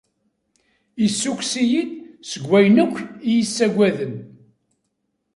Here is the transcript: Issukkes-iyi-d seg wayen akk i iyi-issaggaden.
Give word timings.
Issukkes-iyi-d 1.05 1.89
seg 2.29 2.43
wayen 2.49 2.75
akk 2.83 2.95
i 3.01 3.05
iyi-issaggaden. 3.29 4.15